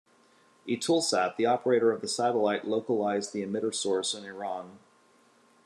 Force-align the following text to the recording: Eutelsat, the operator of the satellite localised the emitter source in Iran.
Eutelsat, 0.67 1.35
the 1.37 1.45
operator 1.45 1.91
of 1.91 2.01
the 2.01 2.07
satellite 2.07 2.65
localised 2.65 3.33
the 3.33 3.45
emitter 3.45 3.71
source 3.71 4.15
in 4.15 4.25
Iran. 4.25 4.79